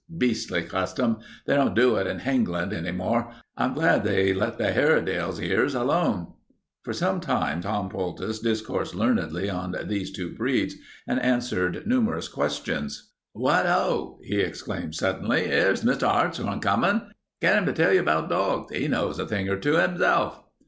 [0.17, 1.19] Beastly custom.
[1.45, 3.31] They don't do it in Hengland any more.
[3.55, 6.33] I'm glad they let the Hairedales' ears alone."
[6.81, 10.73] For some time Tom Poultice discoursed learnedly on these two breeds
[11.07, 13.11] and answered numerous questions.
[13.33, 15.45] "What ho," he exclaimed suddenly.
[15.51, 16.07] "'Ere's Mr.
[16.11, 17.11] 'Artshorn coming.
[17.39, 18.73] Get 'im to tell you about dogs.
[18.73, 20.41] 'E knows a thing or two 'imself."